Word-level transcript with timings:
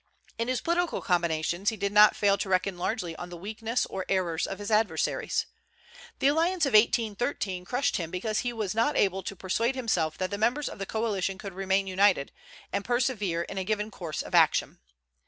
"In 0.39 0.47
his 0.47 0.61
political 0.61 0.99
combinations 1.03 1.69
he 1.69 1.77
did 1.77 1.91
not 1.91 2.15
fail 2.15 2.35
to 2.35 2.49
reckon 2.49 2.75
largely 2.79 3.15
on 3.17 3.29
the 3.29 3.37
weakness 3.37 3.85
or 3.85 4.03
errors 4.09 4.47
of 4.47 4.57
his 4.57 4.71
adversaries. 4.71 5.45
The 6.17 6.25
alliance 6.29 6.65
of 6.65 6.73
1813 6.73 7.65
crushed 7.65 7.97
him 7.97 8.09
because 8.09 8.39
he 8.39 8.51
was 8.51 8.73
not 8.73 8.97
able 8.97 9.21
to 9.21 9.35
persuade 9.35 9.75
himself 9.75 10.17
that 10.17 10.31
the 10.31 10.39
members 10.39 10.67
of 10.67 10.79
the 10.79 10.87
coalition 10.87 11.37
could 11.37 11.53
remain 11.53 11.85
united, 11.85 12.31
and 12.73 12.83
persevere 12.83 13.43
in 13.43 13.59
a 13.59 13.63
given 13.63 13.91
course 13.91 14.23
of 14.23 14.33
action. 14.33 14.79